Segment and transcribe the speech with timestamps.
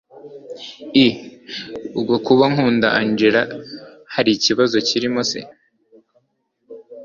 [1.05, 1.07] i
[1.97, 3.41] ubwo kuba nkunda angella
[4.13, 5.39] harikibazo kirimo se